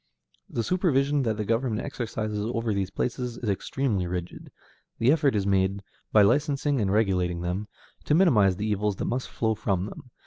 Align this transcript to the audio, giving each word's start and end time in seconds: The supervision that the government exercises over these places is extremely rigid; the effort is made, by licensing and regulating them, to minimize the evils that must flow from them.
The 0.49 0.63
supervision 0.63 1.21
that 1.21 1.37
the 1.37 1.45
government 1.45 1.81
exercises 1.85 2.39
over 2.43 2.73
these 2.73 2.89
places 2.89 3.37
is 3.37 3.47
extremely 3.49 4.07
rigid; 4.07 4.51
the 4.97 5.11
effort 5.11 5.35
is 5.35 5.45
made, 5.45 5.83
by 6.11 6.23
licensing 6.23 6.81
and 6.81 6.91
regulating 6.91 7.41
them, 7.41 7.67
to 8.05 8.15
minimize 8.15 8.55
the 8.55 8.65
evils 8.65 8.95
that 8.95 9.05
must 9.05 9.29
flow 9.29 9.53
from 9.53 9.85
them. 9.85 10.09